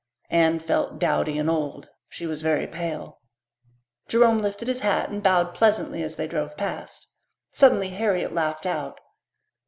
Anne 0.31 0.57
felt 0.57 0.97
dowdy 0.97 1.37
and 1.37 1.47
old; 1.47 1.87
she 2.09 2.25
was 2.25 2.41
very 2.41 2.65
pale. 2.65 3.19
Jerome 4.07 4.39
lifted 4.39 4.67
his 4.67 4.79
hat 4.79 5.09
and 5.11 5.21
bowed 5.21 5.53
pleasantly 5.53 6.01
as 6.01 6.15
they 6.15 6.25
drove 6.27 6.57
past. 6.57 7.05
Suddenly 7.51 7.89
Harriet 7.89 8.33
laughed 8.33 8.65
out. 8.65 8.99